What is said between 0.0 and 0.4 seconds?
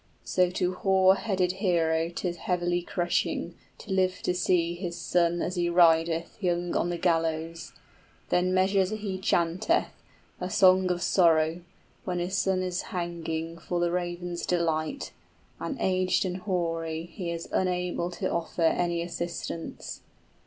{[A parallel case is